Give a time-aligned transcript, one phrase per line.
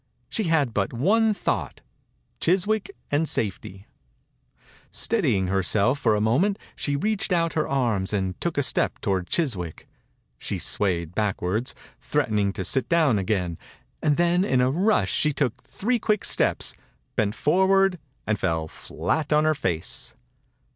[0.29, 1.81] She had 92 THE INCUBATOR BABY but one thought,
[2.39, 3.85] Chiswick and safety!
[4.89, 9.27] Steadying herself for a moment she reached out her arms and took a step toward
[9.27, 9.87] Chiswick.
[10.39, 13.59] She swayed backward, threat ening to sit down again,
[14.01, 16.73] and then in a rush she took three quick steps,
[17.15, 20.15] bent forward and fell flat on her face.